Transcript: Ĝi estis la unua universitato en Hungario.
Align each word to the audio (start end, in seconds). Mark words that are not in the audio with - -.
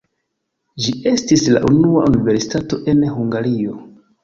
Ĝi 0.85 0.93
estis 1.11 1.43
la 1.51 1.61
unua 1.69 2.07
universitato 2.15 2.83
en 2.95 3.07
Hungario. 3.21 3.79